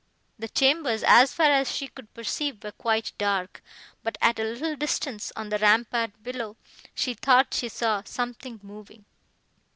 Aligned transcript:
The 0.39 0.47
chambers, 0.47 1.03
as 1.03 1.31
far 1.31 1.51
as 1.51 1.71
she 1.71 1.87
could 1.87 2.11
perceive, 2.15 2.63
were 2.63 2.71
quite 2.71 3.11
dark, 3.19 3.61
but, 4.01 4.17
at 4.19 4.39
a 4.39 4.43
little 4.43 4.75
distance, 4.75 5.31
on 5.35 5.49
the 5.49 5.59
rampart 5.59 6.23
below, 6.23 6.57
she 6.95 7.13
thought 7.13 7.53
she 7.53 7.69
saw 7.69 8.01
something 8.03 8.59
moving. 8.63 9.05